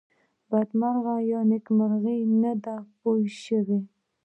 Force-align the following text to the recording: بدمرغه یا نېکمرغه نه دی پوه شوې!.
بدمرغه 0.49 1.15
یا 1.31 1.39
نېکمرغه 1.49 2.15
نه 2.41 2.53
دی 2.63 2.77
پوه 2.97 3.21
شوې!. 3.43 3.79